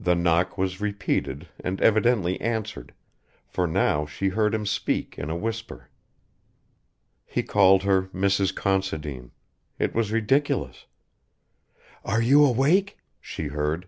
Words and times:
The 0.00 0.16
knock 0.16 0.58
was 0.58 0.80
repeated 0.80 1.46
and 1.60 1.80
evidently 1.80 2.40
answered, 2.40 2.92
for 3.46 3.68
now 3.68 4.04
she 4.04 4.30
heard 4.30 4.52
him 4.52 4.66
speak 4.66 5.16
in 5.20 5.30
a 5.30 5.36
whisper. 5.36 5.88
He 7.24 7.44
called 7.44 7.84
her 7.84 8.08
Mrs. 8.08 8.52
Considine 8.52 9.30
it 9.78 9.94
was 9.94 10.10
ridiculous! 10.10 10.86
"Are 12.04 12.20
you 12.20 12.44
awake?" 12.44 12.98
she 13.20 13.46
heard. 13.46 13.86